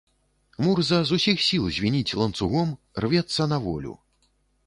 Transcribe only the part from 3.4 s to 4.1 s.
на волю.